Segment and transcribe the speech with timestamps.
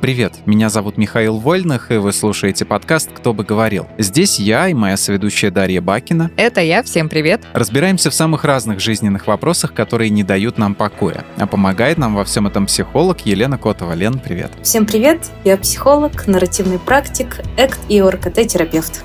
[0.00, 3.88] Привет, меня зовут Михаил Вольных, и вы слушаете подкаст «Кто бы говорил».
[3.98, 6.30] Здесь я и моя соведущая Дарья Бакина.
[6.36, 7.40] Это я, всем привет.
[7.52, 11.24] Разбираемся в самых разных жизненных вопросах, которые не дают нам покоя.
[11.36, 13.94] А помогает нам во всем этом психолог Елена Котова.
[13.94, 14.52] Лен, привет.
[14.62, 19.02] Всем привет, я психолог, нарративный практик, экт и ОРКТ-терапевт.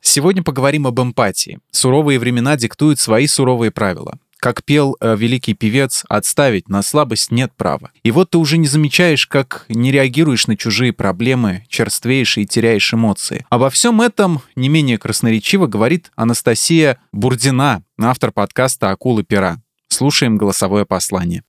[0.00, 1.60] Сегодня поговорим об эмпатии.
[1.70, 4.18] Суровые времена диктуют свои суровые правила.
[4.38, 7.90] Как пел э, великий певец, отставить на слабость нет права.
[8.02, 12.92] И вот ты уже не замечаешь, как не реагируешь на чужие проблемы, черствеешь и теряешь
[12.92, 13.46] эмоции.
[13.48, 19.62] Обо всем этом не менее красноречиво говорит Анастасия Бурдина, автор подкаста «Акулы пера».
[19.88, 21.42] Слушаем голосовое послание.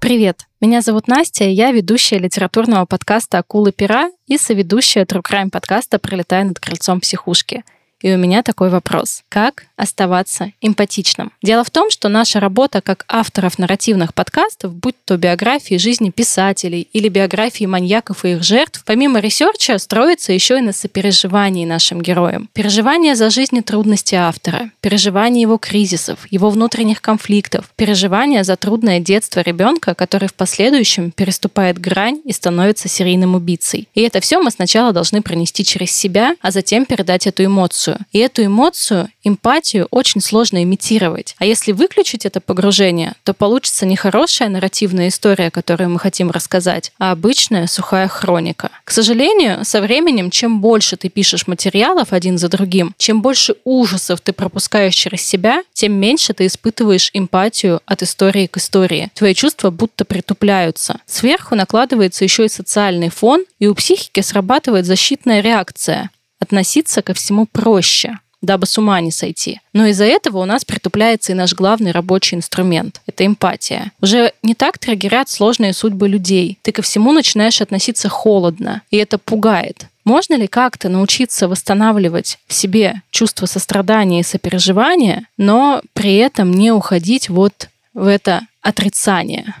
[0.00, 5.98] Привет, меня зовут Настя, я ведущая литературного подкаста «Акулы пера» и соведущая True Crime подкаста
[5.98, 7.64] «Пролетая над крыльцом психушки».
[8.00, 9.22] И у меня такой вопрос.
[9.28, 11.32] Как оставаться эмпатичным?
[11.42, 16.88] Дело в том, что наша работа как авторов нарративных подкастов, будь то биографии жизни писателей
[16.92, 22.48] или биографии маньяков и их жертв, помимо ресерча строится еще и на сопереживании нашим героям.
[22.52, 29.00] Переживание за жизнь и трудности автора, переживание его кризисов, его внутренних конфликтов, переживание за трудное
[29.00, 33.88] детство ребенка, который в последующем переступает грань и становится серийным убийцей.
[33.94, 37.98] И это все мы сначала должны пронести через себя, а затем передать эту эмоцию.
[38.12, 41.34] И эту эмоцию, эмпатию очень сложно имитировать.
[41.38, 46.92] А если выключить это погружение, то получится не хорошая нарративная история, которую мы хотим рассказать,
[46.98, 48.70] а обычная сухая хроника.
[48.84, 54.20] К сожалению, со временем, чем больше ты пишешь материалов один за другим, чем больше ужасов
[54.20, 59.10] ты пропускаешь через себя, тем меньше ты испытываешь эмпатию от истории к истории.
[59.14, 61.00] Твои чувства будто притупляются.
[61.06, 67.46] Сверху накладывается еще и социальный фон, и у психики срабатывает защитная реакция относиться ко всему
[67.46, 69.60] проще дабы с ума не сойти.
[69.72, 73.92] Но из-за этого у нас притупляется и наш главный рабочий инструмент— это эмпатия.
[74.02, 76.58] Уже не так триггерят сложные судьбы людей.
[76.62, 79.86] Ты ко всему начинаешь относиться холодно, и это пугает.
[80.04, 86.72] Можно ли как-то научиться восстанавливать в себе чувство сострадания и сопереживания, но при этом не
[86.72, 89.54] уходить вот в это отрицание?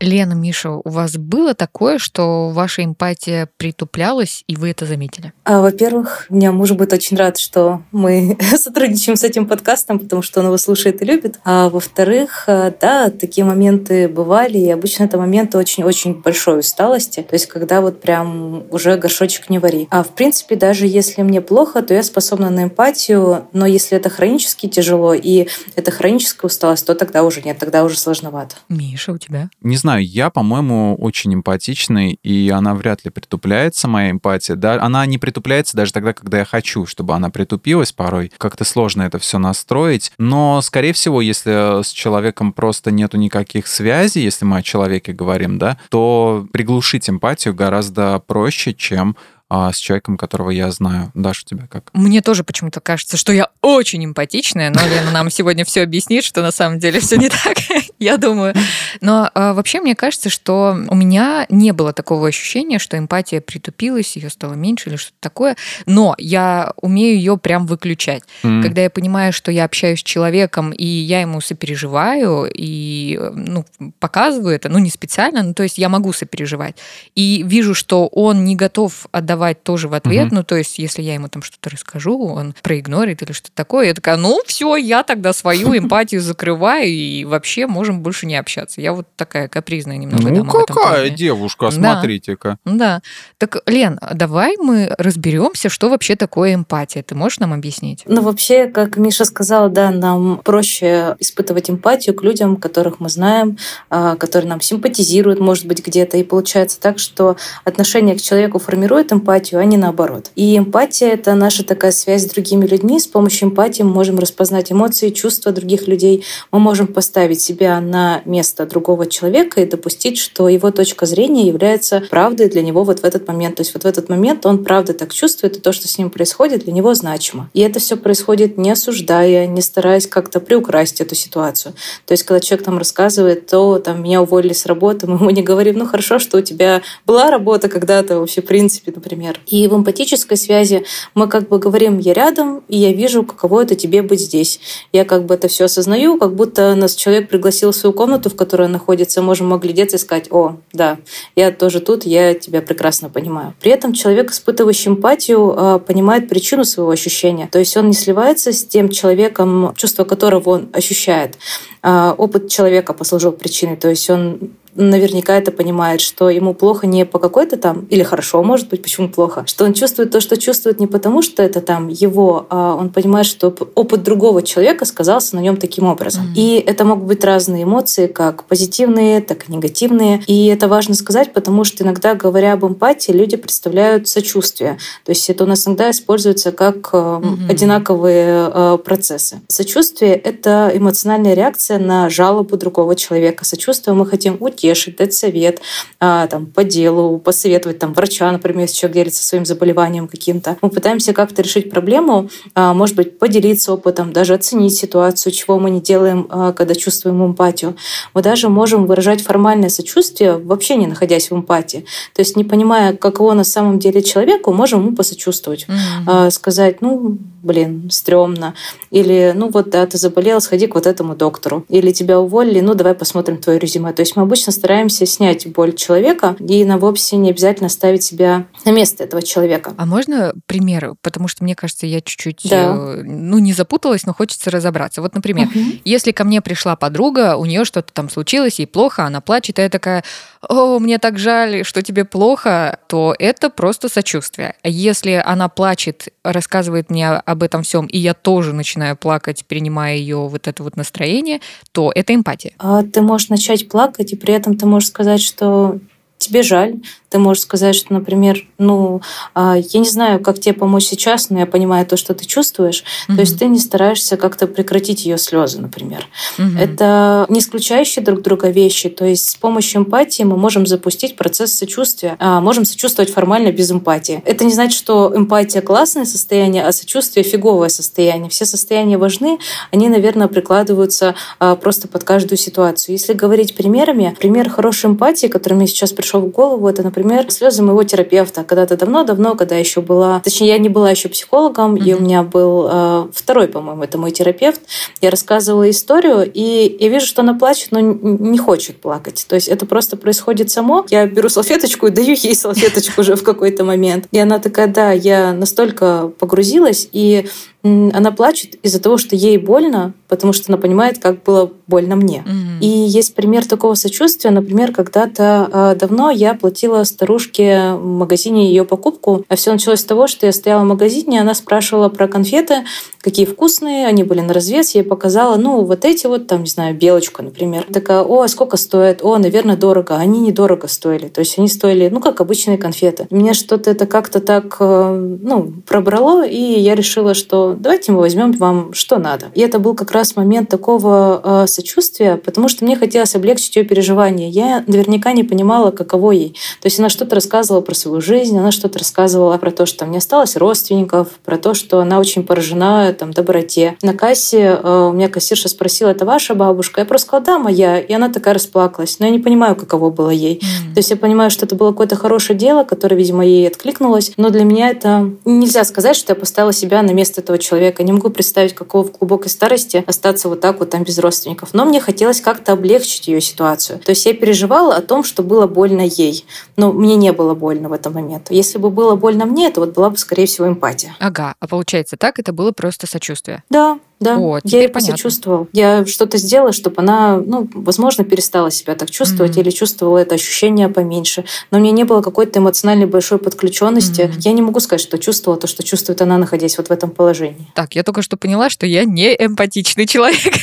[0.00, 5.32] Лена, Миша, у вас было такое, что ваша эмпатия притуплялась, и вы это заметили?
[5.44, 10.40] А, во-первых, меня муж будет очень рад, что мы сотрудничаем с этим подкастом, потому что
[10.40, 11.40] он его слушает и любит.
[11.44, 17.34] А во-вторых, э, да, такие моменты бывали, и обычно это моменты очень-очень большой усталости, то
[17.34, 19.88] есть когда вот прям уже горшочек не вари.
[19.90, 24.10] А в принципе, даже если мне плохо, то я способна на эмпатию, но если это
[24.10, 28.56] хронически тяжело и это хроническая усталость, то тогда уже нет, тогда уже сложновато.
[28.68, 29.48] Миша, у тебя?
[29.62, 34.56] Не знаю, я, по-моему, очень эмпатичный, и она вряд ли притупляется, моя эмпатия.
[34.56, 38.32] Да, она не притупляется даже тогда, когда я хочу, чтобы она притупилась порой.
[38.38, 40.12] Как-то сложно это все настроить.
[40.18, 45.58] Но, скорее всего, если с человеком просто нету никаких связей, если мы о человеке говорим,
[45.58, 49.16] да, то приглушить эмпатию гораздо проще, чем
[49.48, 51.12] а, с человеком, которого я знаю.
[51.14, 51.90] Даша, у тебя как?
[51.92, 56.42] Мне тоже почему-то кажется, что я очень эмпатичная, но Лена нам сегодня все объяснит, что
[56.42, 57.56] на самом деле все не так,
[57.98, 58.54] я думаю.
[59.00, 64.16] Но а, вообще мне кажется, что у меня не было такого ощущения, что эмпатия притупилась,
[64.16, 65.56] ее стало меньше или что-то такое.
[65.86, 68.22] Но я умею ее прям выключать.
[68.42, 68.62] Mm.
[68.62, 73.64] Когда я понимаю, что я общаюсь с человеком, и я ему сопереживаю, и ну,
[74.00, 76.76] показываю это, ну не специально, ну то есть я могу сопереживать.
[77.14, 80.28] И вижу, что он не готов отдавать давать тоже в ответ.
[80.28, 80.34] Угу.
[80.34, 83.94] Ну, то есть, если я ему там что-то расскажу, он проигнорит или что-то такое, я
[83.94, 88.80] такая, ну, все, я тогда свою эмпатию закрываю, и вообще можем больше не общаться.
[88.80, 90.28] Я вот такая капризная немного.
[90.28, 92.58] Ну, какая девушка, смотрите-ка.
[92.64, 93.00] Да.
[93.38, 97.02] Так, Лен, давай мы разберемся, что вообще такое эмпатия.
[97.02, 98.02] Ты можешь нам объяснить?
[98.06, 103.56] Ну, вообще, как Миша сказала, да, нам проще испытывать эмпатию к людям, которых мы знаем,
[103.88, 106.16] а, которые нам симпатизируют, может быть, где-то.
[106.16, 110.32] И получается так, что отношение к человеку формирует эмпатию, а не наоборот.
[110.34, 112.98] И эмпатия— это наша такая связь с другими людьми.
[112.98, 116.24] С помощью эмпатии мы можем распознать эмоции, чувства других людей.
[116.50, 122.02] Мы можем поставить себя на место другого человека и допустить, что его точка зрения является
[122.10, 123.56] правдой для него вот в этот момент.
[123.56, 126.10] То есть вот в этот момент он правда так чувствует, и то, что с ним
[126.10, 127.50] происходит, для него значимо.
[127.54, 131.74] И это все происходит не осуждая, не стараясь как-то приукрасить эту ситуацию.
[132.06, 135.42] То есть когда человек нам рассказывает, то там меня уволили с работы, мы ему не
[135.42, 139.40] говорим, ну хорошо, что у тебя была работа когда-то вообще, в принципе, например.
[139.46, 140.84] И в эмпатической связи
[141.14, 144.60] мы как бы говорим, я рядом, и я вижу, каково это тебе быть здесь.
[144.92, 148.36] Я как бы это все осознаю, как будто нас человек пригласил в свою комнату, в
[148.36, 150.98] которой он находится, можем оглядеться и сказать, о, да,
[151.34, 153.54] я тоже тут, я тебя прекрасно понимаю.
[153.60, 157.48] При этом человек, испытывающий эмпатию, а, понимает причину своего ощущения.
[157.50, 161.38] То есть он не сливается с тем человеком, чувство которого он ощущает,
[161.82, 163.76] а, опыт человека послужил причиной.
[163.76, 164.38] То есть он
[164.76, 169.08] наверняка это понимает, что ему плохо не по какой-то там, или хорошо, может быть, почему
[169.08, 172.90] плохо, что он чувствует то, что чувствует не потому, что это там его, а он
[172.90, 176.24] понимает, что опыт другого человека сказался на нем таким образом.
[176.24, 176.36] Mm-hmm.
[176.36, 180.22] И это могут быть разные эмоции, как позитивные, так и негативные.
[180.26, 184.78] И это важно сказать, потому что иногда, говоря об эмпатии, люди представляют сочувствие.
[185.04, 187.50] То есть это у нас иногда используется как mm-hmm.
[187.50, 189.40] одинаковые э, процессы.
[189.48, 193.44] Сочувствие— это эмоциональная реакция на жалобу другого человека.
[193.44, 195.60] Сочувствие мы хотим утешить утешить, дать совет
[196.00, 200.56] а, там, по делу, посоветовать там, врача, например, если человек делится своим заболеванием каким-то.
[200.62, 205.70] Мы пытаемся как-то решить проблему, а, может быть, поделиться опытом, даже оценить ситуацию, чего мы
[205.70, 207.76] не делаем, а, когда чувствуем эмпатию.
[208.14, 211.86] Мы даже можем выражать формальное сочувствие, вообще не находясь в эмпатии.
[212.14, 215.66] То есть, не понимая, каково на самом деле человеку, можем ему посочувствовать.
[215.68, 216.30] Mm-hmm.
[216.30, 218.54] Сказать, ну, блин, стрёмно.
[218.90, 221.64] Или, ну вот, да, ты заболел, сходи к вот этому доктору.
[221.68, 223.92] Или тебя уволили, ну давай посмотрим твое резюме.
[223.92, 228.46] То есть мы обычно стараемся снять боль человека и на вовсе не обязательно ставить себя
[228.64, 229.74] на место этого человека.
[229.76, 230.94] А можно примеры?
[231.02, 232.74] Потому что, мне кажется, я чуть-чуть, да.
[232.74, 235.02] Э, ну, не запуталась, но хочется разобраться.
[235.02, 235.60] Вот, например, угу.
[235.84, 239.62] если ко мне пришла подруга, у нее что-то там случилось, ей плохо, она плачет, и
[239.62, 240.04] я такая,
[240.48, 244.54] о, мне так жаль, что тебе плохо, то это просто сочувствие.
[244.64, 250.28] Если она плачет, рассказывает мне об этом всем, и я тоже начинаю плакать, принимая ее
[250.28, 251.40] вот это вот настроение,
[251.72, 252.52] то это эмпатия.
[252.58, 255.78] А ты можешь начать плакать, и при этом ты можешь сказать, что
[256.26, 256.76] тебе жаль,
[257.08, 259.00] ты можешь сказать, что, например, ну,
[259.34, 262.82] а, я не знаю, как тебе помочь сейчас, но я понимаю то, что ты чувствуешь.
[263.08, 263.14] Mm-hmm.
[263.14, 266.06] То есть ты не стараешься как-то прекратить ее слезы, например.
[266.38, 266.58] Mm-hmm.
[266.58, 268.88] Это не исключающие друг друга вещи.
[268.88, 273.70] То есть с помощью эмпатии мы можем запустить процесс сочувствия, а можем сочувствовать формально без
[273.70, 274.22] эмпатии.
[274.26, 278.28] Это не значит, что эмпатия классное состояние, а сочувствие фиговое состояние.
[278.30, 279.38] Все состояния важны,
[279.70, 282.94] они, наверное, прикладываются а, просто под каждую ситуацию.
[282.94, 287.62] Если говорить примерами, пример хорошей эмпатии, который мне сейчас пришел в голову, это, например, слезы
[287.62, 288.44] моего терапевта.
[288.44, 290.20] Когда-то давно-давно, когда еще была...
[290.20, 291.84] Точнее, я не была еще психологом, mm-hmm.
[291.84, 294.60] и у меня был э, второй, по-моему, это мой терапевт.
[295.00, 299.24] Я рассказывала историю, и я вижу, что она плачет, но не хочет плакать.
[299.28, 300.84] То есть это просто происходит само.
[300.90, 304.06] Я беру салфеточку и даю ей салфеточку уже в какой-то момент.
[304.10, 307.28] И она такая, да, я настолько погрузилась, и
[307.62, 312.22] она плачет из-за того, что ей больно, потому что она понимает, как было больно мне.
[312.24, 312.60] Mm-hmm.
[312.60, 314.30] И есть пример такого сочувствия.
[314.30, 319.84] Например, когда-то э, давно я платила старушке в магазине ее покупку, а все началось с
[319.84, 322.64] того, что я стояла в магазине, она спрашивала про конфеты,
[323.00, 326.50] какие вкусные, они были на развес, я ей показала, ну, вот эти вот, там, не
[326.50, 327.64] знаю, белочку, например.
[327.72, 329.04] Такая, о, а сколько стоит?
[329.04, 329.96] О, наверное, дорого.
[329.96, 331.08] Они недорого стоили.
[331.08, 333.06] То есть они стоили, ну, как обычные конфеты.
[333.10, 338.32] Меня что-то это как-то так, э, ну, пробрало, и я решила, что давайте мы возьмем
[338.32, 339.26] вам что надо.
[339.34, 343.64] И это был как раз момент такого э, сочувствия, потому что мне хотелось облегчить ее
[343.64, 344.28] переживания.
[344.28, 346.36] Я наверняка не понимала, каково ей.
[346.60, 349.98] То есть она что-то рассказывала про свою жизнь, она что-то рассказывала про то, что мне
[349.98, 353.76] осталось родственников, про то, что она очень поражена там, доброте.
[353.82, 356.80] На кассе э, у меня кассирша спросила, это ваша бабушка?
[356.80, 357.78] Я просто сказала, да, моя.
[357.78, 358.98] И она такая расплакалась.
[358.98, 360.36] Но я не понимаю, каково было ей.
[360.36, 360.74] Mm.
[360.74, 364.12] То есть я понимаю, что это было какое-то хорошее дело, которое, видимо, ей откликнулось.
[364.16, 367.82] Но для меня это нельзя сказать, что я поставила себя на место этого человека.
[367.82, 371.50] Не могу представить, какого в глубокой старости остаться вот так вот там без родственников.
[371.52, 373.78] Но мне хотелось как-то облегчить ее ситуацию.
[373.78, 376.24] То есть я переживала о том, что было больно ей.
[376.56, 378.30] Но мне не было больно в этот момент.
[378.30, 380.96] Если бы было больно мне, это вот была бы, скорее всего, эмпатия.
[380.98, 383.42] Ага, а получается так, это было просто сочувствие?
[383.50, 385.48] Да, да, О, я ей посочувствовал.
[385.52, 389.40] Я что-то сделала, чтобы она, ну, возможно, перестала себя так чувствовать mm-hmm.
[389.40, 391.24] или чувствовала это ощущение поменьше.
[391.50, 394.02] Но у меня не было какой-то эмоциональной большой подключенности.
[394.02, 394.20] Mm-hmm.
[394.20, 397.46] Я не могу сказать, что чувствовала то, что чувствует она, находясь вот в этом положении.
[397.54, 400.34] Так, я только что поняла, что я не эмпатичный человек.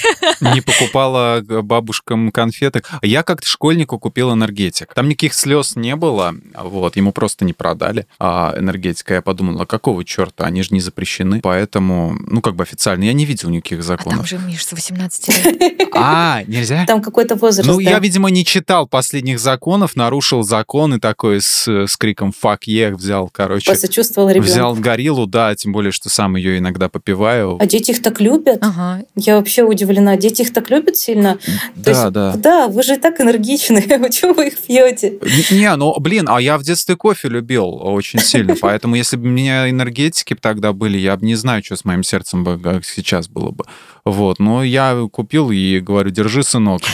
[0.41, 2.81] Не покупала бабушкам конфеты.
[3.01, 4.93] Я как-то школьнику купил энергетик.
[4.93, 9.13] Там никаких слез не было, вот, ему просто не продали а энергетика.
[9.15, 13.25] Я подумала, какого черта, они же не запрещены, поэтому, ну, как бы официально я не
[13.25, 14.13] видел никаких законов.
[14.13, 15.89] А там же, Миш, с 18 лет.
[15.95, 16.85] А, нельзя?
[16.85, 21.67] Там какой-то возраст, Ну, я, видимо, не читал последних законов, нарушил закон и такой с,
[21.67, 23.71] с криком «фак ех» взял, короче.
[23.71, 24.49] Посочувствовал ребенку.
[24.49, 27.57] Взял гориллу, да, тем более, что сам ее иногда попиваю.
[27.59, 28.57] А дети их так любят?
[28.61, 29.03] Ага.
[29.15, 30.17] Я вообще удивлена.
[30.17, 31.37] Дети их так любят сильно?
[31.75, 32.33] Да, есть, да.
[32.35, 33.81] Да, вы же так энергичны.
[33.99, 35.19] Почему вы их пьете?
[35.51, 39.31] Не, ну, блин, а я в детстве кофе любил очень сильно, поэтому если бы у
[39.31, 43.51] меня энергетики тогда были, я бы не знаю, что с моим сердцем бы сейчас было
[43.51, 43.65] бы.
[44.05, 46.81] Вот, но я купил и говорю, держи, сынок.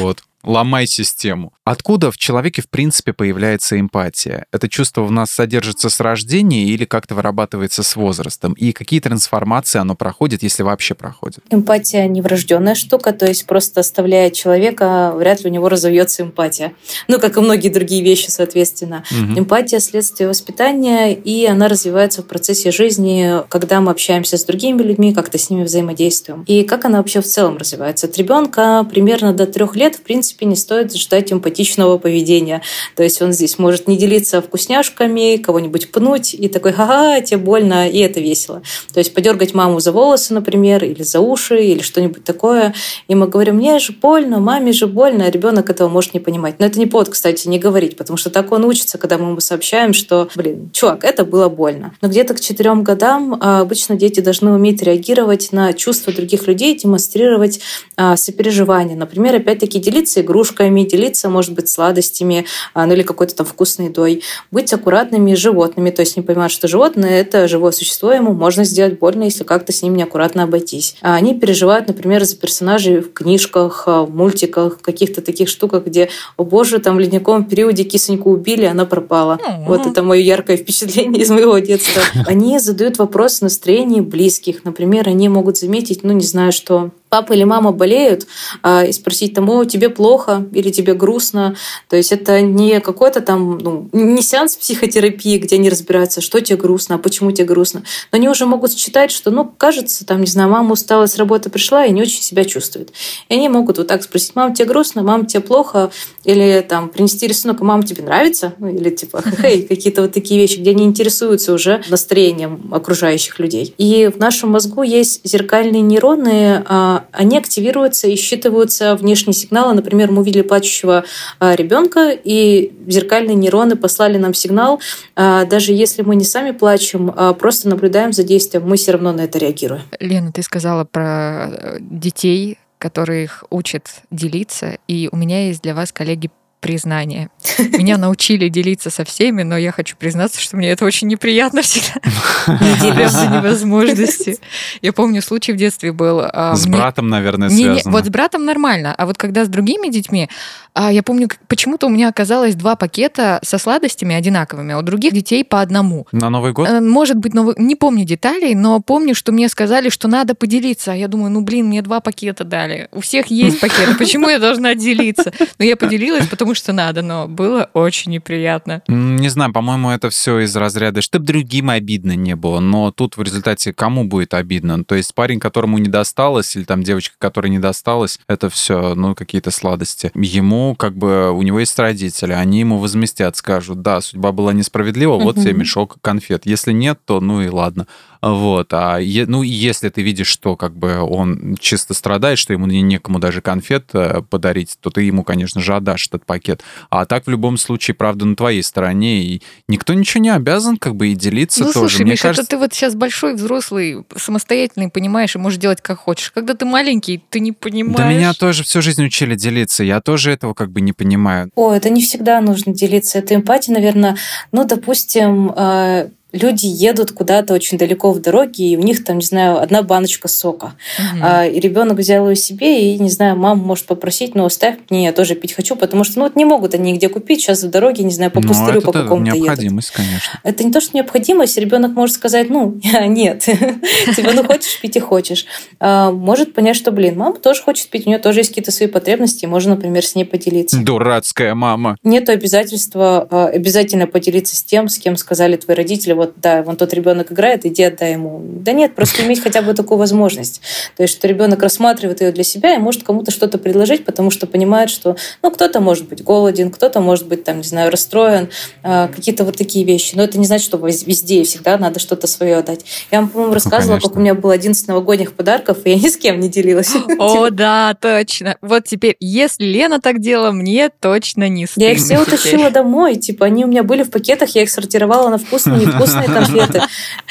[0.00, 0.22] Вот.
[0.42, 1.52] Ломай систему.
[1.64, 4.46] Откуда в человеке, в принципе, появляется эмпатия?
[4.52, 8.54] Это чувство в нас содержится с рождения или как-то вырабатывается с возрастом?
[8.54, 11.44] И какие трансформации оно проходит, если вообще проходит?
[11.50, 16.72] Эмпатия не врожденная штука, то есть просто оставляя человека, вряд ли у него разовьется эмпатия.
[17.06, 19.04] Ну, как и многие другие вещи, соответственно.
[19.10, 19.40] Угу.
[19.40, 25.14] Эмпатия– следствие воспитания, и она развивается в процессе жизни, когда мы общаемся с другими людьми,
[25.14, 26.44] как-то с ними взаимодействуем.
[26.44, 28.06] И как она вообще в целом развивается?
[28.06, 32.62] От ребенка примерно до трех лет, в принципе, не стоит ждать эмпатичного поведения.
[32.96, 37.88] То есть он здесь может не делиться вкусняшками, кого-нибудь пнуть и такой, ха-ха, тебе больно,
[37.88, 38.62] и это весело.
[38.92, 42.74] То есть подергать маму за волосы, например, или за уши, или что-нибудь такое.
[43.08, 46.58] И мы говорим, мне же больно, маме же больно, а ребенок этого может не понимать.
[46.58, 49.40] Но это не повод, кстати, не говорить, потому что так он учится, когда мы ему
[49.40, 51.94] сообщаем, что, блин, чувак, это было больно.
[52.00, 56.76] Но где-то к четырем годам а, обычно дети должны уметь реагировать на чувства других людей,
[56.76, 57.60] демонстрировать
[57.96, 58.96] а, сопереживание.
[58.96, 64.22] Например, опять-таки делиться игрушками, делиться, может быть, сладостями, а, ну или какой-то там вкусной едой.
[64.50, 68.64] Быть аккуратными с животными, то есть не понимать, что животное– это живое существо, ему можно
[68.64, 70.96] сделать больно, если как-то с ним неаккуратно обойтись.
[71.02, 75.84] А они переживают, например, за персонажей в книжках, а, в мультиках, в каких-то таких штуках,
[75.86, 79.38] где, о боже, там в ледниковом периоде кисоньку убили, она пропала.
[79.40, 79.66] Mm-hmm.
[79.66, 82.02] Вот это мое яркое впечатление из моего детства.
[82.26, 84.64] Они задают вопрос настроения близких.
[84.64, 88.26] Например, они могут заметить, ну не знаю, что папа или мама болеют,
[88.62, 91.56] а, и спросить там, о, тебе плохо или тебе грустно.
[91.88, 96.56] То есть это не какой-то там, ну, не сеанс психотерапии, где они разбираются, что тебе
[96.56, 97.82] грустно, а почему тебе грустно.
[98.12, 101.50] Но они уже могут считать, что, ну, кажется, там, не знаю, мама устала с работы,
[101.50, 102.92] пришла и не очень себя чувствует.
[103.28, 105.90] И они могут вот так спросить, мам, тебе грустно, мам, тебе плохо,
[106.24, 108.54] или там принести рисунок, а мам, тебе нравится?
[108.58, 113.74] Ну, или типа, хей, какие-то вот такие вещи, где они интересуются уже настроением окружающих людей.
[113.78, 119.74] И в нашем мозгу есть зеркальные нейроны, а, они активируются и считываются внешние сигналы.
[119.74, 121.04] Например, мы увидели плачущего
[121.38, 124.80] а, ребенка, и зеркальные нейроны послали нам сигнал.
[125.16, 129.12] А, даже если мы не сами плачем, а просто наблюдаем за действием, мы все равно
[129.12, 129.82] на это реагируем.
[129.98, 134.78] Лена, ты сказала про э, детей, которые их учат делиться.
[134.88, 136.30] И у меня есть для вас, коллеги,
[136.60, 137.30] признание.
[137.58, 142.00] Меня научили делиться со всеми, но я хочу признаться, что мне это очень неприятно всегда.
[142.46, 144.38] До невозможности.
[144.82, 146.20] Я помню, случай в детстве был.
[146.22, 147.92] А, с братом, наверное, связано.
[147.92, 150.28] Вот с братом нормально, а вот когда с другими детьми,
[150.72, 155.12] а, я помню, почему-то у меня оказалось два пакета со сладостями одинаковыми, а у других
[155.12, 156.06] детей по одному.
[156.12, 156.68] На Новый год?
[156.68, 157.54] Э, может быть, новый...
[157.58, 160.92] не помню деталей, но помню, что мне сказали, что надо поделиться.
[160.92, 162.88] А я думаю, ну блин, мне два пакета дали.
[162.92, 165.32] У всех есть пакеты, почему я должна делиться?
[165.58, 168.82] Но я поделилась, потому потому что надо, но было очень неприятно.
[168.88, 173.22] Не знаю, по-моему, это все из разряда, чтобы другим обидно не было, но тут в
[173.22, 174.82] результате кому будет обидно?
[174.84, 179.14] То есть парень, которому не досталось, или там девочка, которой не досталось, это все, ну,
[179.14, 180.10] какие-то сладости.
[180.14, 185.18] Ему, как бы, у него есть родители, они ему возместят, скажут, да, судьба была несправедлива,
[185.18, 186.46] вот тебе мешок конфет.
[186.46, 187.86] Если нет, то ну и ладно.
[188.22, 188.72] Вот.
[188.72, 193.18] А е, ну, если ты видишь, что как бы он чисто страдает, что ему некому
[193.18, 196.62] даже конфет э, подарить, то ты ему, конечно же, отдашь этот пакет.
[196.90, 199.22] А так в любом случае, правда, на твоей стороне.
[199.22, 201.78] И никто ничего не обязан как бы и делиться ну, тоже.
[201.78, 202.42] Слушай, Мне Миша, кажется...
[202.42, 206.30] это ты вот сейчас большой, взрослый, самостоятельный, понимаешь, и можешь делать как хочешь.
[206.30, 207.96] Когда ты маленький, ты не понимаешь.
[207.96, 209.82] Да меня тоже всю жизнь учили делиться.
[209.82, 211.50] Я тоже этого как бы не понимаю.
[211.54, 213.18] О, это не всегда нужно делиться.
[213.18, 214.16] Это эмпатия, наверное,
[214.52, 219.24] ну, допустим, э, люди едут куда-то очень далеко в дороге, и у них там, не
[219.24, 220.74] знаю, одна баночка сока.
[220.98, 221.20] Угу.
[221.22, 225.04] А, и ребенок взял ее себе, и, не знаю, мама может попросить, ну, оставь мне,
[225.04, 227.70] я тоже пить хочу, потому что, ну, вот не могут они нигде купить, сейчас в
[227.70, 230.06] дороге, не знаю, по ну, пустырю по какому-то необходимость, едут.
[230.06, 230.40] конечно.
[230.42, 233.40] Это не то, что необходимость, ребенок может сказать, ну, нет,
[234.16, 235.46] типа, ну, хочешь пить и хочешь.
[235.78, 238.88] А, может понять, что, блин, мама тоже хочет пить, у нее тоже есть какие-то свои
[238.88, 240.78] потребности, можно, например, с ней поделиться.
[240.78, 241.96] Дурацкая мама.
[242.02, 246.76] Нет обязательства а, обязательно поделиться с тем, с кем сказали твои родители, вот, да, вон
[246.76, 248.42] тот ребенок играет, иди отдай ему.
[248.44, 250.60] Да нет, просто иметь хотя бы такую возможность.
[250.98, 254.46] То есть, что ребенок рассматривает ее для себя и может кому-то что-то предложить, потому что
[254.46, 258.50] понимает, что, ну, кто-то может быть голоден, кто-то может быть, там, не знаю, расстроен,
[258.82, 260.14] а, какие-то вот такие вещи.
[260.14, 262.84] Но это не значит, что везде и всегда надо что-то свое отдать.
[263.10, 266.08] Я вам, по-моему, рассказывала, ну, как у меня было 11 новогодних подарков, и я ни
[266.08, 266.92] с кем не делилась.
[267.18, 268.58] О, да, точно.
[268.60, 271.84] Вот теперь, если Лена так делала, мне точно не стыдно.
[271.84, 273.16] Я их все утащила домой.
[273.16, 276.82] Типа, они у меня были в пакетах, я их сортировала на вкусные, невкусные конфеты.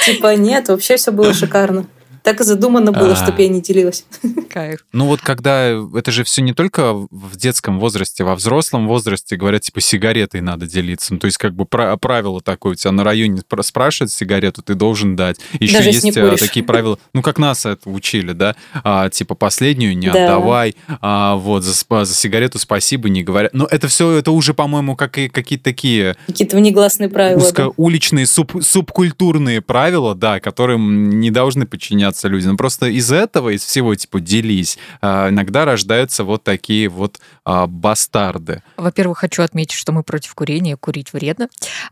[0.06, 1.86] Типа, нет, вообще все было шикарно.
[2.30, 4.06] Так и задумано было, чтобы я не делилась.
[4.52, 4.86] Кайф.
[4.94, 9.64] Ну вот когда это же все не только в детском возрасте, во взрослом возрасте говорят,
[9.64, 11.12] типа, сигаретой надо делиться.
[11.14, 15.16] Ну, то есть как бы правило такое, у тебя на районе спрашивают сигарету, ты должен
[15.16, 15.38] дать.
[15.60, 19.98] Еще Даже есть э, такие правила, ну как нас это учили, да, а, типа последнюю
[19.98, 20.26] не да.
[20.26, 23.56] отдавай, а, вот за, за сигарету спасибо не говорят.
[23.56, 26.16] Но это все, это уже, по-моему, как и какие-то такие...
[26.28, 27.40] Какие-то внегласные правила.
[27.40, 28.32] Узкоуличные, да?
[28.32, 32.48] суб, субкультурные правила, да, которым не должны подчиняться люди.
[32.48, 37.68] Но просто из этого, из всего, типа, делись, а, иногда рождаются вот такие вот а,
[37.68, 38.62] бастарды.
[38.78, 41.50] Во-первых, хочу отметить, что мы против курения, курить вредно.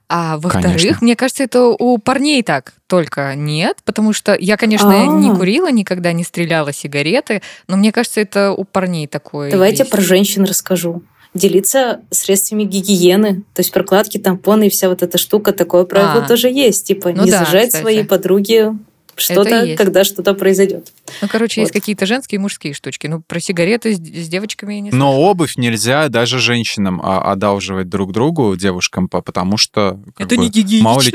[0.10, 5.20] А во-вторых, мне кажется, это у парней так только нет, потому что я, конечно, А-а-а.
[5.20, 9.52] не курила, никогда не стреляла сигареты, но мне кажется, это у парней такое.
[9.52, 9.92] Давайте есть.
[9.92, 11.04] про женщин расскажу
[11.34, 16.28] делиться средствами гигиены, то есть прокладки, тампоны и вся вот эта штука, такое правило а,
[16.28, 16.88] тоже есть.
[16.88, 17.82] Типа ну не да, зажать кстати.
[17.82, 18.74] своей подруги
[19.18, 20.92] что-то, когда что-то произойдет.
[21.22, 21.66] Ну, короче, вот.
[21.66, 23.08] есть какие-то женские и мужские штучки.
[23.08, 25.04] Ну, про сигареты с, с девочками я не знаю.
[25.04, 30.00] Но обувь нельзя даже женщинам а, одалживать друг другу, девушкам, потому что...
[30.18, 30.84] Это бы, не гигиенично.
[30.84, 31.12] Мало ли,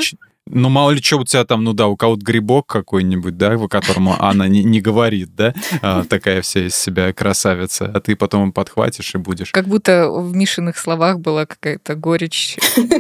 [0.47, 3.69] ну, мало ли что у тебя там, ну да, у кого-то грибок какой-нибудь, да, по
[3.69, 8.53] которому она не, не говорит, да, а, такая вся из себя красавица, а ты потом
[8.53, 9.53] подхватишь и будешь.
[9.53, 12.57] Как будто в Мишиных словах была какая-то горечь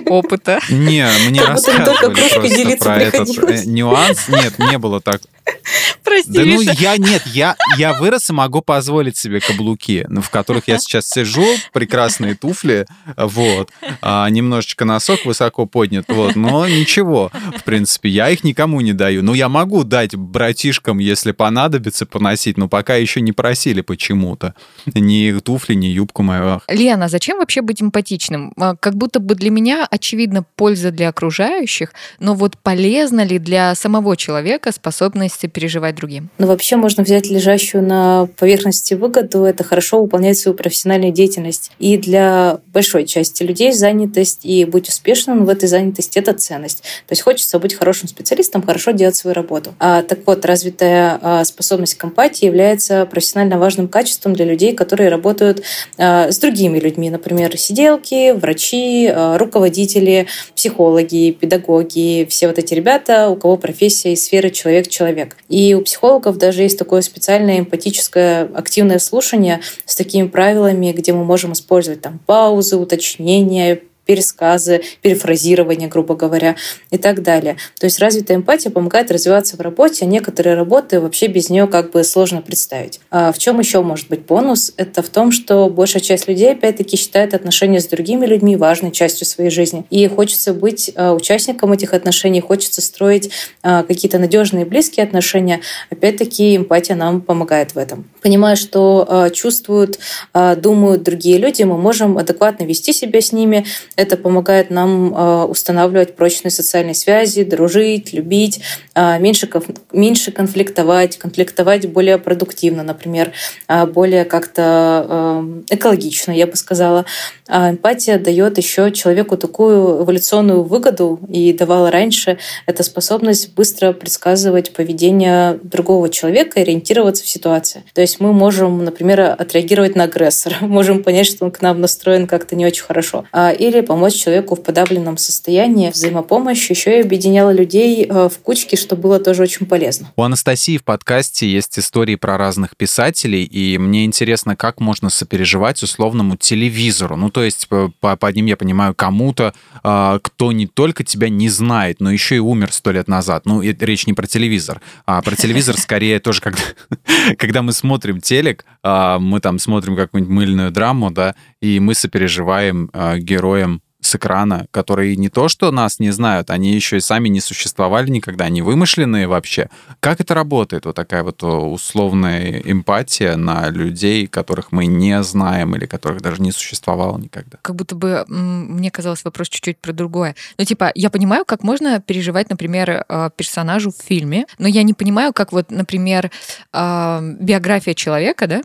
[0.06, 0.60] опыта.
[0.70, 4.28] Не, мне рассказывали просто про этот э, нюанс.
[4.28, 5.20] Нет, не было так.
[6.04, 10.30] Прости, Да ну я нет, я, я вырос и могу позволить себе каблуки, ну, в
[10.30, 13.70] которых я сейчас сижу, прекрасные туфли, вот,
[14.00, 19.22] а, немножечко носок высоко поднят, вот, но ничего, в принципе, я их никому не даю.
[19.22, 24.54] Ну, я могу дать братишкам, если понадобится, поносить, но пока еще не просили почему-то.
[24.94, 26.60] Ни туфли, ни юбку мою.
[26.68, 28.52] Лена, зачем вообще быть эмпатичным?
[28.56, 33.74] А, как будто бы для меня очевидно польза для окружающих, но вот полезно ли для
[33.74, 36.30] самого человека способность переживать другим?
[36.38, 41.70] Ну, вообще можно взять лежащую на поверхности выгоду, это хорошо выполнять свою профессиональную деятельность.
[41.78, 46.82] И для большой части людей занятость и быть успешным в этой занятости– это ценность.
[47.06, 49.74] То есть хочется быть хорошим специалистом, хорошо делать свою работу.
[49.78, 55.08] А, так вот, развитая а, способность к эмпатии является профессионально важным качеством для людей, которые
[55.08, 55.62] работают
[55.98, 63.28] а, с другими людьми, например, сиделки, врачи, а, руководители, психологи, педагоги, все вот эти ребята,
[63.28, 65.21] у кого профессия из сферы человек-человек.
[65.48, 71.24] И у психологов даже есть такое специальное эмпатическое активное слушание с такими правилами, где мы
[71.24, 73.80] можем использовать там паузы, уточнения,
[74.12, 76.56] пересказы, перефразирование, грубо говоря,
[76.90, 77.56] и так далее.
[77.80, 81.92] То есть развитая эмпатия помогает развиваться в работе, а некоторые работы вообще без нее как
[81.92, 83.00] бы сложно представить.
[83.10, 84.74] А в чем еще может быть бонус?
[84.76, 89.26] Это в том, что большая часть людей, опять-таки, считает отношения с другими людьми важной частью
[89.26, 89.86] своей жизни.
[89.88, 93.30] И хочется быть а, участником этих отношений, хочется строить
[93.62, 95.62] а, какие-то надежные близкие отношения.
[95.88, 98.10] Опять-таки, эмпатия нам помогает в этом.
[98.20, 99.98] Понимая, что а, чувствуют,
[100.34, 103.64] думают другие люди, мы можем адекватно вести себя с ними,
[104.02, 108.60] это помогает нам а, устанавливать прочные социальные связи, дружить, любить,
[108.94, 109.48] а, меньше,
[109.92, 113.32] меньше конфликтовать, конфликтовать более продуктивно, например,
[113.68, 117.04] а, более как-то экологично, я бы сказала.
[117.48, 124.72] А эмпатия дает еще человеку такую эволюционную выгоду и давала раньше это способность быстро предсказывать
[124.72, 127.84] поведение другого человека и ориентироваться в ситуации.
[127.92, 132.26] То есть мы можем, например, отреагировать на агрессора, можем понять, что он к нам настроен
[132.26, 133.26] как-то не очень хорошо.
[133.58, 135.90] Или помочь человеку в подавленном состоянии.
[135.90, 140.12] Взаимопомощь еще и объединяла людей э, в кучки, что было тоже очень полезно.
[140.16, 145.82] У Анастасии в подкасте есть истории про разных писателей, и мне интересно, как можно сопереживать
[145.82, 147.16] условному телевизору.
[147.16, 151.48] Ну, то есть по, по одним я понимаю кому-то, э, кто не только тебя не
[151.48, 153.46] знает, но еще и умер сто лет назад.
[153.46, 156.62] Ну, речь не про телевизор, а про телевизор скорее тоже, когда,
[157.38, 162.90] когда мы смотрим телек, э, мы там смотрим какую-нибудь мыльную драму, да, и мы сопереживаем
[162.92, 167.28] э, героям с экрана, которые не то что нас не знают, они еще и сами
[167.28, 169.70] не существовали никогда, они вымышленные вообще.
[170.00, 175.86] Как это работает, вот такая вот условная эмпатия на людей, которых мы не знаем или
[175.86, 177.58] которых даже не существовало никогда?
[177.62, 180.34] Как будто бы мне казалось вопрос чуть-чуть про другое.
[180.58, 184.94] Ну, типа, я понимаю, как можно переживать, например, э, персонажу в фильме, но я не
[184.94, 186.30] понимаю, как вот, например,
[186.72, 188.62] э, биография человека, да,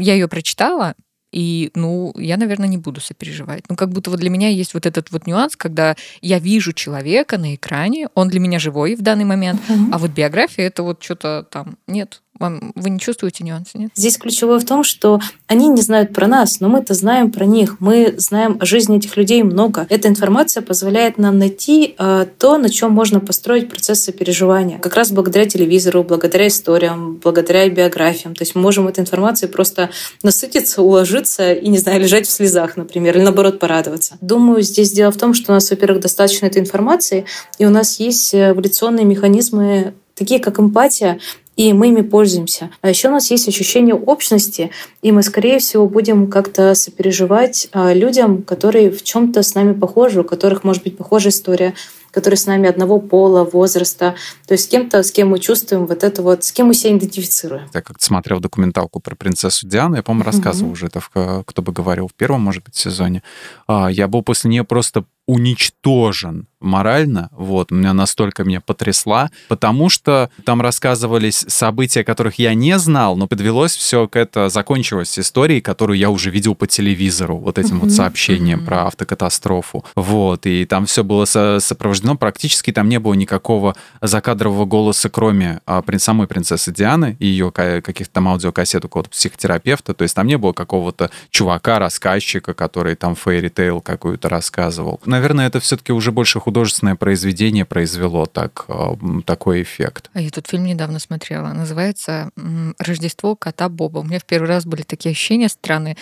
[0.00, 0.94] я ее прочитала,
[1.32, 3.64] и, ну, я, наверное, не буду сопереживать.
[3.68, 7.38] Ну, как будто вот для меня есть вот этот вот нюанс, когда я вижу человека
[7.38, 9.88] на экране, он для меня живой в данный момент, mm-hmm.
[9.92, 12.22] а вот биография это вот что-то там нет.
[12.42, 13.92] Вам, вы не чувствуете нюансы, нет?
[13.94, 17.76] Здесь ключевое в том, что они не знают про нас, но мы-то знаем про них.
[17.78, 19.86] Мы знаем о жизни этих людей много.
[19.88, 24.80] Эта информация позволяет нам найти э, то, на чем можно построить процесс сопереживания.
[24.80, 28.34] Как раз благодаря телевизору, благодаря историям, благодаря биографиям.
[28.34, 29.90] То есть мы можем этой информацией просто
[30.24, 34.18] насытиться, уложиться и, не знаю, лежать в слезах, например, или наоборот порадоваться.
[34.20, 37.24] Думаю, здесь дело в том, что у нас, во-первых, достаточно этой информации,
[37.60, 41.18] и у нас есть эволюционные механизмы такие как эмпатия,
[41.62, 42.70] и мы ими пользуемся.
[42.80, 47.92] А еще у нас есть ощущение общности, и мы, скорее всего, будем как-то сопереживать а,
[47.92, 51.74] людям, которые в чем-то с нами похожи, у которых может быть похожая история,
[52.10, 54.16] которые с нами одного пола, возраста,
[54.48, 56.96] то есть с кем-то, с кем мы чувствуем вот это вот, с кем мы себя
[56.96, 57.68] идентифицируем.
[57.72, 60.72] Я как-то смотрел документалку про принцессу Диану, я, по-моему, рассказывал mm-hmm.
[60.72, 63.22] уже это, в, кто бы говорил, в первом, может быть, сезоне.
[63.68, 70.30] А, я был после нее просто уничтожен морально, вот, меня настолько меня потрясла, потому что
[70.44, 75.98] там рассказывались события, которых я не знал, но подвелось все к это, закончилась историей, которую
[75.98, 77.80] я уже видел по телевизору, вот этим mm-hmm.
[77.80, 78.64] вот сообщением mm-hmm.
[78.64, 84.64] про автокатастрофу, вот, и там все было со- сопровождено, практически там не было никакого закадрового
[84.64, 90.02] голоса, кроме а, самой принцессы Дианы и ее каких-то там аудиокассет у какого-то психотерапевта, то
[90.02, 95.00] есть там не было какого-то чувака, рассказчика, который там фейри тейл какую-то рассказывал.
[95.12, 98.96] Наверное, это все-таки уже больше художественное произведение произвело так, э,
[99.26, 100.10] такой эффект.
[100.14, 101.52] А я тут фильм недавно смотрела.
[101.52, 102.30] Называется
[102.78, 103.98] «Рождество кота Боба».
[103.98, 105.98] У меня в первый раз были такие ощущения странные,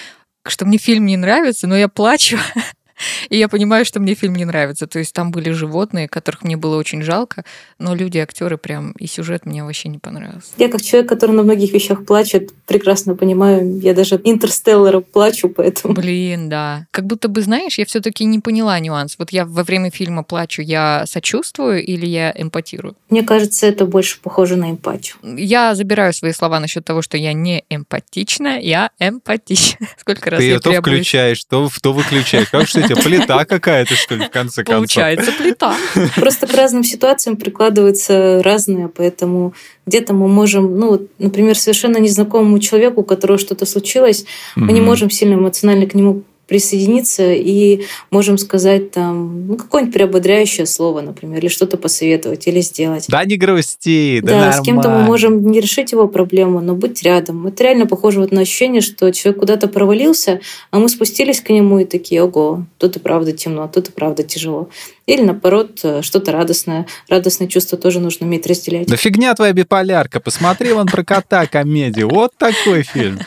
[0.46, 2.38] что мне фильм не нравится, но я плачу.
[3.28, 4.86] И я понимаю, что мне фильм не нравится.
[4.86, 7.44] То есть там были животные, которых мне было очень жалко,
[7.78, 10.52] но люди, актеры прям, и сюжет мне вообще не понравился.
[10.58, 13.78] Я как человек, который на многих вещах плачет, прекрасно понимаю.
[13.80, 15.94] Я даже Интерстеллара плачу, поэтому...
[15.94, 16.86] Блин, да.
[16.90, 19.16] Как будто бы, знаешь, я все таки не поняла нюанс.
[19.18, 22.96] Вот я во время фильма плачу, я сочувствую или я эмпатирую?
[23.08, 25.16] Мне кажется, это больше похоже на эмпатию.
[25.22, 29.88] Я забираю свои слова насчет того, что я не эмпатична, я эмпатична.
[29.98, 32.48] Сколько раз Ты я то включаешь, то, то выключаешь.
[32.48, 34.94] Как что тебе плита какая-то, что ли, в конце концов?
[34.94, 35.74] Получается плита.
[36.16, 39.54] Просто к разным ситуациям прикладываются разные, поэтому
[39.86, 44.24] где-то мы можем, ну, например, совершенно незнакомому человеку, у которого что-то случилось,
[44.56, 50.66] мы не можем сильно эмоционально к нему присоединиться и можем сказать там ну, какое-нибудь приободряющее
[50.66, 53.06] слово, например, или что-то посоветовать или сделать.
[53.08, 54.62] Да не грусти, да, да нормально.
[54.62, 57.46] с кем-то мы можем не решить его проблему, но быть рядом.
[57.46, 60.40] Это реально похоже вот на ощущение, что человек куда-то провалился,
[60.72, 64.24] а мы спустились к нему и такие, ого, тут и правда темно, тут и правда
[64.24, 64.70] тяжело.
[65.06, 66.86] Или, наоборот, что-то радостное.
[67.08, 68.88] Радостные чувства тоже нужно уметь разделять.
[68.88, 70.18] Да фигня твоя биполярка.
[70.18, 72.08] Посмотри вон про кота комедию.
[72.08, 73.20] Вот такой фильм.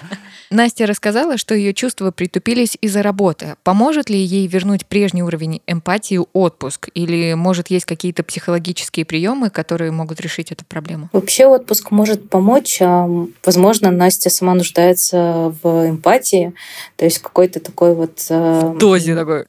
[0.54, 3.56] Настя рассказала, что ее чувства притупились из-за работы.
[3.64, 6.90] Поможет ли ей вернуть прежний уровень эмпатии отпуск?
[6.94, 11.10] Или, может, есть какие-то психологические приемы, которые могут решить эту проблему?
[11.12, 12.78] Вообще отпуск может помочь.
[12.82, 13.10] А,
[13.44, 16.54] возможно, Настя сама нуждается в эмпатии,
[16.98, 18.26] то есть какой-то такой вот...
[18.30, 19.46] А, в дозе такой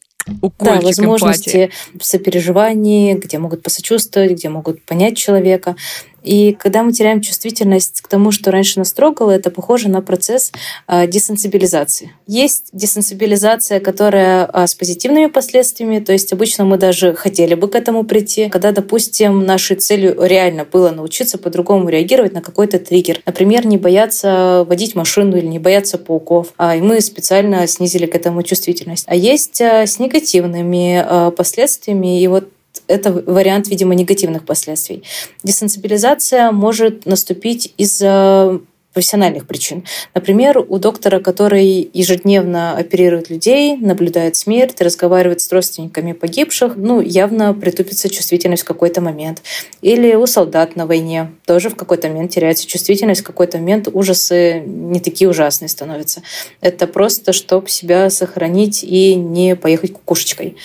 [0.59, 1.71] да, возможности эмпатии.
[2.01, 5.77] сопереживания, где могут посочувствовать, где могут понять человека.
[6.25, 10.53] И когда мы теряем чувствительность к тому, что раньше нас трогало, это похоже на процесс
[10.89, 12.13] э, десенсибилизации.
[12.27, 17.75] Есть десенсибилизация, которая э, с позитивными последствиями, то есть обычно мы даже хотели бы к
[17.75, 23.21] этому прийти, когда, допустим, нашей целью реально было научиться по-другому реагировать на какой-то триггер.
[23.27, 28.15] Например, не бояться водить машину или не бояться пауков, а, и мы специально снизили к
[28.15, 29.05] этому чувствительность.
[29.09, 32.49] А есть с негативными последствиями, и вот
[32.87, 35.03] это вариант, видимо, негативных последствий.
[35.43, 38.61] Десенсибилизация может наступить из-за
[38.95, 39.85] профессиональных причин.
[40.15, 47.53] Например, у доктора, который ежедневно оперирует людей, наблюдает смерть, разговаривает с родственниками погибших, ну, явно
[47.53, 49.43] притупится чувствительность в какой-то момент.
[49.83, 54.61] Или у солдат на войне тоже в какой-то момент теряется чувствительность, в какой-то момент ужасы
[54.65, 56.23] не такие ужасные становятся.
[56.61, 60.57] Это просто, чтобы себя сохранить и не поехать кукушечкой.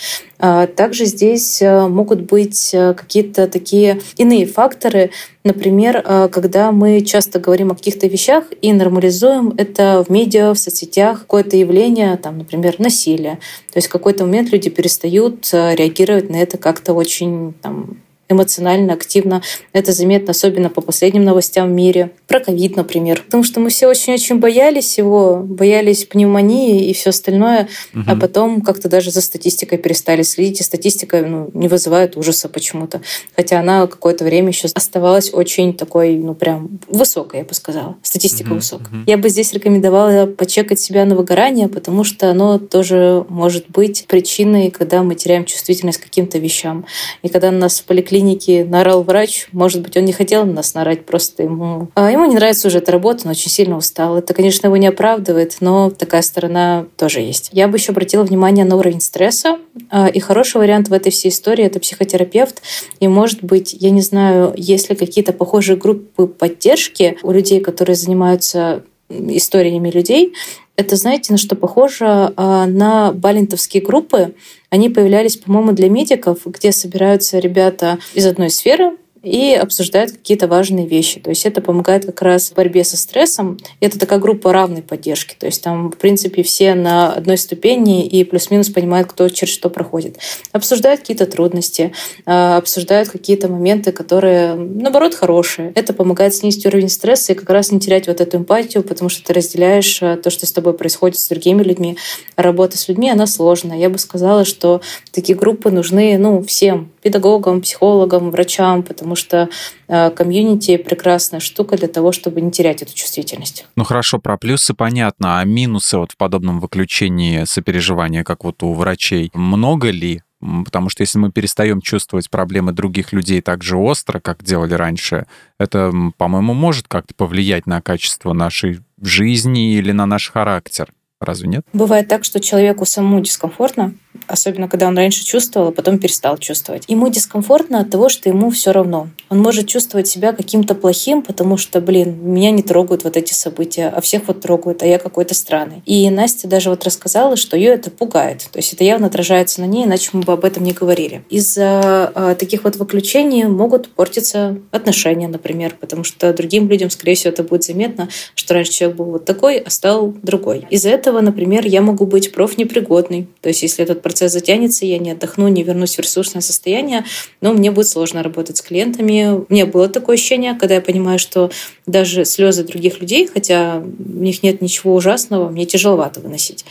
[0.42, 5.10] А также здесь э, могут быть э, какие-то такие иные факторы,
[5.44, 10.58] например, э, когда мы часто говорим о каких-то вещах и нормализуем это в медиа, в
[10.58, 13.38] соцсетях, какое-то явление, там, например, насилие.
[13.70, 17.98] То есть в какой-то момент люди перестают реагировать на это как-то очень там,
[18.30, 19.42] эмоционально, активно.
[19.72, 22.10] Это заметно особенно по последним новостям в мире.
[22.26, 23.22] Про ковид, например.
[23.24, 28.04] Потому что мы все очень-очень боялись его, боялись пневмонии и все остальное, угу.
[28.06, 33.00] а потом как-то даже за статистикой перестали следить, и статистика ну, не вызывает ужаса почему-то.
[33.36, 37.96] Хотя она какое-то время еще оставалась очень такой, ну прям высокой, я бы сказала.
[38.02, 38.88] Статистика угу, высокая.
[38.88, 39.02] Угу.
[39.06, 44.70] Я бы здесь рекомендовала почекать себя на выгорание, потому что оно тоже может быть причиной,
[44.70, 46.86] когда мы теряем чувствительность к каким-то вещам.
[47.22, 49.48] И когда нас в поликлинике клинике наорал врач.
[49.52, 51.88] Может быть, он не хотел на нас наорать, просто ему...
[51.94, 54.18] А ему не нравится уже эта работа, он очень сильно устал.
[54.18, 57.48] Это, конечно, его не оправдывает, но такая сторона тоже есть.
[57.52, 59.58] Я бы еще обратила внимание на уровень стресса.
[59.90, 62.62] А, и хороший вариант в этой всей истории— это психотерапевт.
[63.00, 67.96] И, может быть, я не знаю, есть ли какие-то похожие группы поддержки у людей, которые
[67.96, 70.34] занимаются историями людей,
[70.80, 72.32] это, знаете, на что похоже?
[72.36, 74.34] А, на балентовские группы.
[74.70, 80.86] Они появлялись, по-моему, для медиков, где собираются ребята из одной сферы, и обсуждают какие-то важные
[80.86, 81.20] вещи.
[81.20, 83.58] То есть это помогает как раз в борьбе со стрессом.
[83.80, 85.36] Это такая группа равной поддержки.
[85.38, 89.68] То есть там, в принципе, все на одной ступени и плюс-минус понимают, кто через что
[89.68, 90.18] проходит.
[90.52, 91.92] Обсуждают какие-то трудности,
[92.24, 95.72] а, обсуждают какие-то моменты, которые, наоборот, хорошие.
[95.74, 99.24] Это помогает снизить уровень стресса и как раз не терять вот эту эмпатию, потому что
[99.24, 101.98] ты разделяешь а, то, что с тобой происходит с другими людьми.
[102.36, 103.78] А работа с людьми, она сложная.
[103.78, 104.80] Я бы сказала, что
[105.12, 109.48] такие группы нужны ну, всем педагогам, психологам, врачам, потому что
[109.88, 113.66] э, комьюнити прекрасная штука для того, чтобы не терять эту чувствительность.
[113.76, 118.72] Ну хорошо, про плюсы понятно, а минусы вот в подобном выключении сопереживания, как вот у
[118.74, 120.22] врачей, много ли?
[120.64, 125.26] Потому что если мы перестаем чувствовать проблемы других людей так же остро, как делали раньше,
[125.58, 130.90] это, по-моему, может как-то повлиять на качество нашей жизни или на наш характер.
[131.20, 131.66] Разве нет?
[131.74, 133.94] Бывает так, что человеку самому дискомфортно,
[134.26, 136.84] особенно когда он раньше чувствовал, а потом перестал чувствовать.
[136.88, 139.08] Ему дискомфортно от того, что ему все равно.
[139.28, 143.88] Он может чувствовать себя каким-то плохим, потому что, блин, меня не трогают вот эти события,
[143.88, 145.82] а всех вот трогают, а я какой-то странный.
[145.84, 148.48] И Настя даже вот рассказала, что ее это пугает.
[148.50, 151.22] То есть это явно отражается на ней, иначе мы бы об этом не говорили.
[151.28, 157.32] Из-за э, таких вот выключений могут портиться отношения, например, потому что другим людям, скорее всего,
[157.32, 160.66] это будет заметно, что раньше человек был вот такой, а стал другой.
[160.70, 163.26] Из-за этого, например, я могу быть профнепригодной.
[163.40, 167.04] То есть если этот процесс затянется, я не отдохну, не вернусь в ресурсное состояние,
[167.40, 169.44] но мне будет сложно работать с клиентами.
[169.48, 171.50] У меня было такое ощущение, когда я понимаю, что
[171.86, 176.64] даже слезы других людей, хотя в них нет ничего ужасного, мне тяжеловато выносить.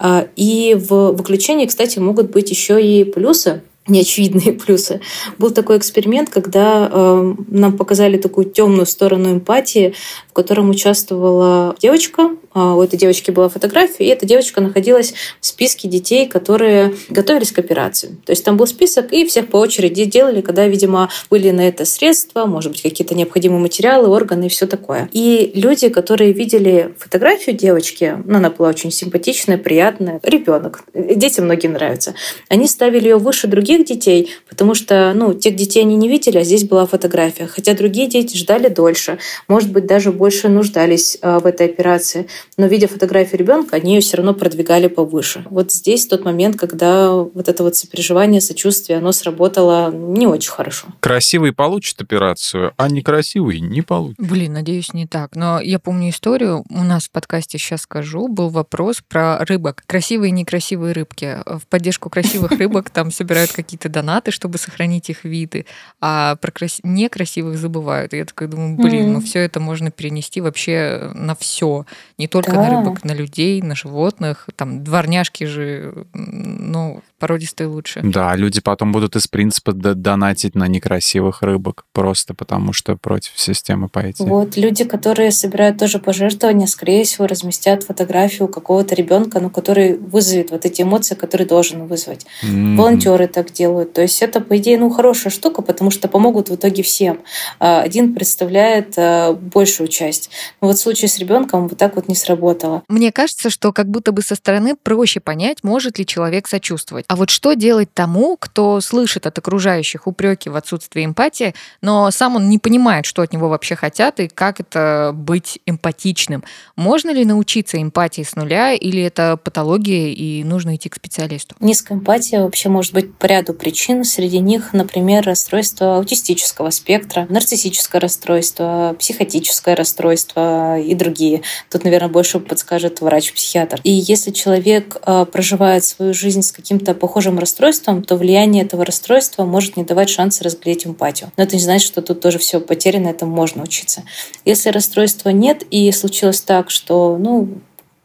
[0.00, 5.00] А, и в выключении, кстати, могут быть еще и плюсы неочевидные плюсы.
[5.38, 9.94] Был такой эксперимент, когда э, нам показали такую темную сторону эмпатии,
[10.28, 12.30] в котором участвовала девочка.
[12.58, 17.52] Э, у этой девочки была фотография, и эта девочка находилась в списке детей, которые готовились
[17.52, 18.16] к операции.
[18.24, 21.84] То есть там был список, и всех по очереди делали, когда, видимо, были на это
[21.84, 25.08] средства, может быть, какие-то необходимые материалы, органы и все такое.
[25.12, 31.72] И люди, которые видели фотографию девочки, ну, она была очень симпатичная, приятная, ребенок, детям многим
[31.72, 32.14] нравится,
[32.48, 36.44] они ставили ее выше других детей, потому что, ну, тех детей они не видели, а
[36.44, 37.46] здесь была фотография.
[37.46, 42.26] Хотя другие дети ждали дольше, может быть, даже больше нуждались э, в этой операции.
[42.56, 45.44] Но, видя фотографию ребенка, они ее все равно продвигали повыше.
[45.50, 50.88] Вот здесь тот момент, когда вот это вот сопереживание, сочувствие, оно сработало не очень хорошо.
[51.00, 54.16] Красивый получит операцию, а некрасивый не получит.
[54.18, 55.34] Блин, надеюсь, не так.
[55.36, 59.84] Но я помню историю, у нас в подкасте сейчас скажу, был вопрос про рыбок.
[59.86, 61.38] Красивые и некрасивые рыбки.
[61.46, 65.66] В поддержку красивых рыбок там собирают какие какие-то донаты, чтобы сохранить их виды,
[66.00, 66.80] а про крас...
[66.82, 68.12] некрасивых забывают.
[68.12, 71.86] И я такая думаю, блин, ну все это можно перенести вообще на все,
[72.18, 72.54] не только да.
[72.54, 78.00] на рыбок, на людей, на животных, там дворняжки же, ну породистые лучше.
[78.02, 83.88] Да, люди потом будут из принципа донатить на некрасивых рыбок, просто потому что против системы
[83.88, 84.22] пойти.
[84.22, 90.50] Вот, люди, которые собирают тоже пожертвования, скорее всего, разместят фотографию какого-то ребенка, ну, который вызовет
[90.50, 92.26] вот эти эмоции, которые должен вызвать.
[92.44, 92.76] Mm-hmm.
[92.76, 93.92] Волонтеры так делают.
[93.92, 97.20] То есть это, по идее, ну, хорошая штука, потому что помогут в итоге всем.
[97.58, 100.30] А, один представляет а, большую часть.
[100.60, 102.82] Но вот в случае с ребенком вот так вот не сработало.
[102.88, 107.04] Мне кажется, что как будто бы со стороны проще понять, может ли человек сочувствовать.
[107.08, 112.36] А вот что делать тому, кто слышит от окружающих упреки в отсутствии эмпатии, но сам
[112.36, 116.44] он не понимает, что от него вообще хотят и как это быть эмпатичным?
[116.76, 121.54] Можно ли научиться эмпатии с нуля или это патология и нужно идти к специалисту?
[121.60, 124.04] Низкая эмпатия вообще может быть по ряду причин.
[124.04, 131.42] Среди них, например, расстройство аутистического спектра, нарциссическое расстройство, психотическое расстройство и другие.
[131.70, 133.80] Тут, наверное, больше подскажет врач-психиатр.
[133.84, 139.44] И если человек а, проживает свою жизнь с каким-то похожим расстройством, то влияние этого расстройства
[139.44, 141.30] может не давать шанса разглядеть эмпатию.
[141.36, 144.02] Но это не значит, что тут тоже все потеряно, этому можно учиться.
[144.44, 147.48] Если расстройства нет и случилось так, что ну,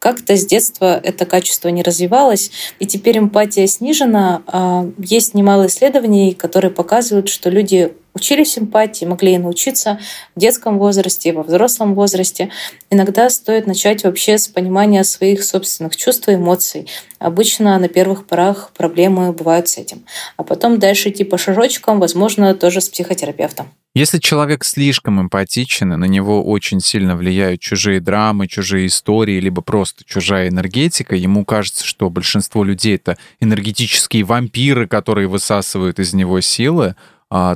[0.04, 4.42] как-то с детства это качество не развивалось, и теперь эмпатия снижена.
[4.46, 9.98] А есть немало исследований, которые показывают, что люди учились эмпатии, могли и научиться
[10.34, 12.50] в детском возрасте, во взрослом возрасте.
[12.90, 16.88] Иногда стоит начать вообще с понимания своих собственных чувств и эмоций.
[17.18, 20.04] Обычно на первых порах проблемы бывают с этим.
[20.36, 23.68] А потом дальше идти по шажочкам, возможно, тоже с психотерапевтом.
[23.96, 29.62] Если человек слишком эмпатичен, и на него очень сильно влияют чужие драмы, чужие истории, либо
[29.62, 36.40] просто чужая энергетика, ему кажется, что большинство людей— это энергетические вампиры, которые высасывают из него
[36.40, 36.96] силы,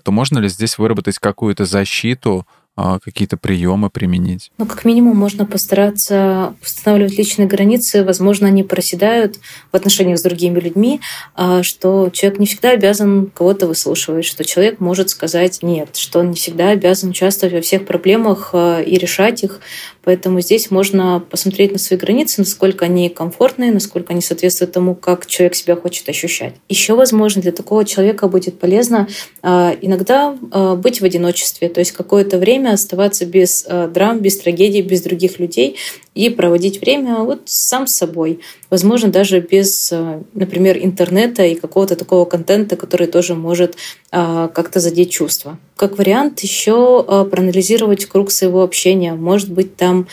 [0.01, 2.58] то можно ли здесь выработать какую-то защиту, а,
[3.05, 4.51] какие-то приемы применить?
[4.59, 8.05] Ну, как минимум, можно постараться устанавливать личные границы.
[8.05, 9.39] Возможно, они проседают
[9.73, 11.01] в отношениях с другими людьми,
[11.35, 16.31] а, что человек не всегда обязан кого-то выслушивать, что человек может сказать нет, что он
[16.31, 19.61] не всегда обязан участвовать во всех проблемах а, и решать их.
[20.05, 25.27] Поэтому здесь можно посмотреть на свои границы, насколько они комфортные, насколько они соответствуют тому, как
[25.27, 26.55] человек себя хочет ощущать.
[26.69, 29.07] Еще, возможно, для такого человека будет полезно
[29.43, 30.33] иногда
[30.77, 35.03] быть в одиночестве, то есть какое-то время время оставаться без э, драм, без трагедий, без
[35.03, 35.77] других людей
[36.15, 38.41] и проводить время вот сам с собой.
[38.71, 43.77] Возможно, даже без, э, например, интернета и какого-то такого контента, который тоже может
[44.13, 45.59] э, как-то задеть чувства.
[45.77, 49.15] Как вариант еще проанализировать круг своего общения.
[49.15, 50.09] Может быть, там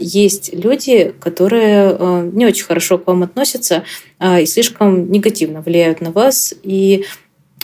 [0.00, 3.82] есть люди, которые не очень хорошо к вам относятся
[4.40, 7.04] и слишком негативно влияют на вас, и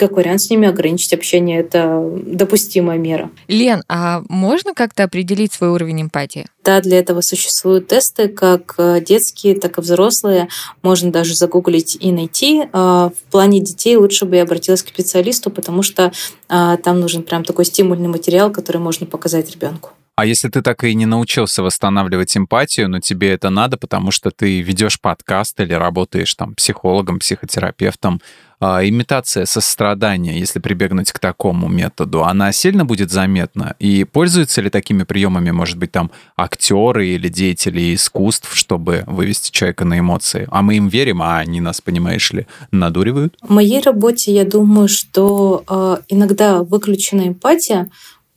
[0.00, 1.60] как вариант с ними ограничить общение.
[1.60, 3.30] Это допустимая мера.
[3.48, 6.46] Лен, а можно как-то определить свой уровень эмпатии?
[6.64, 10.48] Да, для этого существуют тесты, как э, детские, так и взрослые.
[10.82, 12.62] Можно даже загуглить и найти.
[12.72, 16.12] А, в плане детей лучше бы я обратилась к специалисту, потому что
[16.48, 19.90] а, там нужен прям такой стимульный материал, который можно показать ребенку.
[20.16, 24.30] А если ты так и не научился восстанавливать эмпатию, но тебе это надо, потому что
[24.30, 28.20] ты ведешь подкаст или работаешь там психологом, психотерапевтом,
[28.60, 33.74] имитация сострадания, если прибегнуть к такому методу, она сильно будет заметна?
[33.78, 39.84] И пользуются ли такими приемами, может быть, там актеры или деятели искусств, чтобы вывести человека
[39.84, 40.46] на эмоции?
[40.50, 43.36] А мы им верим, а они нас, понимаешь ли, надуривают?
[43.40, 47.90] В моей работе я думаю, что э, иногда выключена эмпатия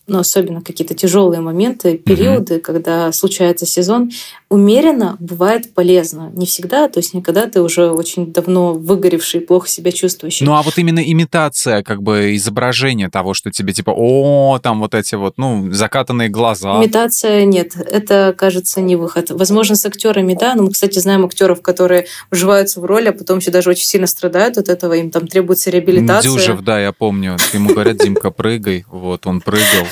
[0.05, 2.59] но особенно какие-то тяжелые моменты, периоды, mm-hmm.
[2.59, 4.11] когда случается сезон,
[4.49, 6.31] умеренно бывает полезно.
[6.33, 10.45] Не всегда, то есть никогда ты уже очень давно выгоревший, плохо себя чувствующий.
[10.45, 14.93] Ну а вот именно имитация, как бы изображение того, что тебе типа, о, там вот
[14.93, 16.77] эти вот, ну, закатанные глаза.
[16.77, 19.31] Имитация нет, это, кажется, не выход.
[19.31, 23.39] Возможно, с актерами, да, но мы, кстати, знаем актеров, которые вживаются в роль, а потом
[23.39, 26.31] еще даже очень сильно страдают от этого, им там требуется реабилитация.
[26.31, 29.87] Дюжев, да, я помню, ему говорят, Димка, прыгай, вот, он прыгал.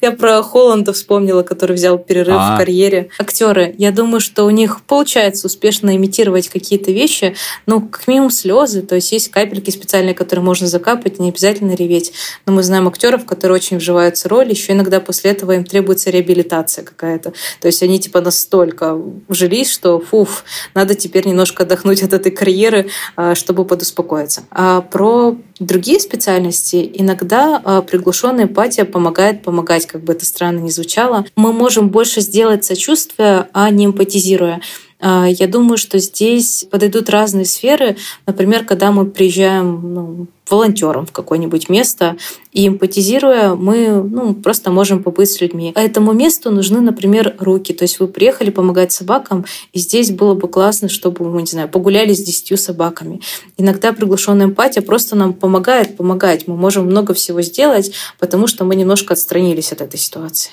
[0.00, 2.56] Я про Холланда вспомнила, который взял перерыв в а.
[2.58, 3.10] карьере.
[3.18, 8.82] Актеры, я думаю, что у них получается успешно имитировать какие-то вещи, ну, как минимум слезы,
[8.82, 12.12] то есть есть капельки специальные, которые можно закапать, не обязательно реветь.
[12.46, 16.10] Но мы знаем актеров, которые очень вживаются в роль, еще иногда после этого им требуется
[16.10, 17.32] реабилитация какая-то.
[17.60, 18.96] То есть они типа настолько
[19.28, 24.42] вжились, что фуф, надо теперь немножко отдохнуть от этой карьеры, а, чтобы подуспокоиться.
[24.50, 30.70] А про другие специальности иногда а, приглушенная эмпатия помогает помогать, как бы это странно ни
[30.70, 31.24] звучало.
[31.36, 34.60] Мы можем больше сделать сочувствие, а не эмпатизируя.
[35.00, 37.96] А, я думаю, что здесь подойдут разные сферы.
[38.26, 42.16] Например, когда мы приезжаем ну, волонтером в какое-нибудь место,
[42.52, 45.72] и эмпатизируя, мы ну, просто можем побыть с людьми.
[45.74, 47.72] А этому месту нужны, например, руки.
[47.72, 51.68] То есть вы приехали помогать собакам, и здесь было бы классно, чтобы мы, не знаю,
[51.68, 53.20] погуляли с десятью собаками.
[53.56, 56.48] Иногда приглушенная эмпатия просто нам помогает помогать.
[56.48, 60.50] Мы можем много всего сделать, потому что мы немножко отстранились от этой ситуации.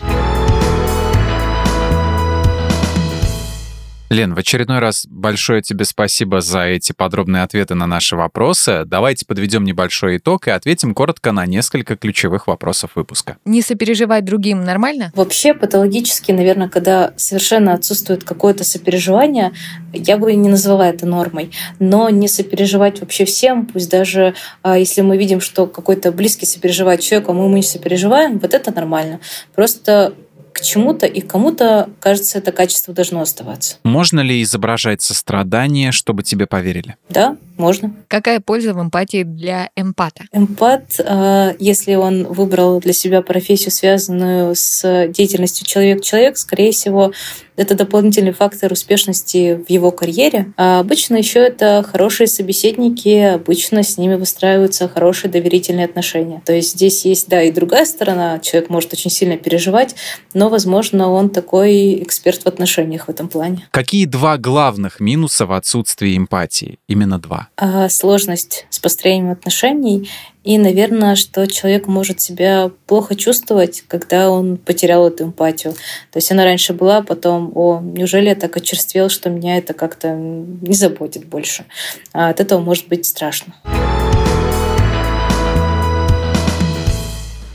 [4.10, 8.84] Лен, в очередной раз большое тебе спасибо за эти подробные ответы на наши вопросы.
[8.86, 13.36] Давайте подведем небольшой итог и ответим коротко на несколько ключевых вопросов выпуска.
[13.44, 15.12] Не сопереживать другим нормально?
[15.14, 19.52] Вообще патологически, наверное, когда совершенно отсутствует какое-то сопереживание,
[19.92, 21.52] я бы не назвала это нормой.
[21.80, 27.02] Но не сопереживать вообще всем, пусть даже а, если мы видим, что какой-то близкий сопереживает
[27.02, 29.20] человеку, а мы ему не сопереживаем, вот это нормально.
[29.54, 30.14] Просто
[30.58, 33.78] к чему-то, и кому-то, кажется, это качество должно оставаться.
[33.84, 36.96] Можно ли изображать сострадание, чтобы тебе поверили?
[37.10, 37.94] Да, можно.
[38.08, 40.26] Какая польза в эмпатии для эмпата?
[40.32, 47.12] Эмпат, э, если он выбрал для себя профессию, связанную с деятельностью человек-человек, скорее всего,
[47.58, 50.54] это дополнительный фактор успешности в его карьере.
[50.56, 56.42] А обычно еще это хорошие собеседники, обычно с ними выстраиваются хорошие доверительные отношения.
[56.46, 58.40] То есть здесь есть, да, и другая сторона.
[58.40, 59.96] Человек может очень сильно переживать,
[60.34, 63.68] но, возможно, он такой эксперт в отношениях в этом плане.
[63.72, 66.78] Какие два главных минуса в отсутствии эмпатии?
[66.88, 67.50] Именно два.
[67.58, 70.10] А, сложность с построением отношений
[70.48, 75.74] И, наверное, что человек может себя плохо чувствовать, когда он потерял эту эмпатию.
[75.74, 80.14] То есть она раньше была, потом, о, неужели я так очерствел, что меня это как-то
[80.14, 81.66] не заботит больше.
[82.14, 83.56] А от этого может быть страшно.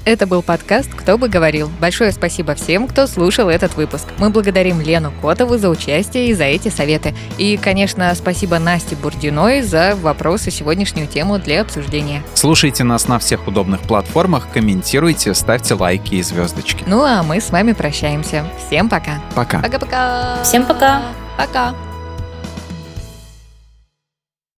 [0.04, 1.70] Это был подкаст «Кто бы говорил».
[1.80, 4.08] Большое спасибо всем, кто слушал этот выпуск.
[4.18, 7.14] Мы благодарим Лену Котову за участие и за эти советы.
[7.38, 12.24] И, конечно, спасибо Насте Бурдиной за вопросы сегодняшнюю тему для обсуждения.
[12.34, 16.82] Слушайте нас на всех удобных платформах, комментируйте, ставьте лайки и звездочки.
[16.88, 18.44] Ну а мы с вами прощаемся.
[18.66, 19.20] Всем пока.
[19.36, 19.60] Пока.
[19.60, 20.42] Пока-пока.
[20.42, 21.02] Всем пока.
[21.38, 21.74] Пока.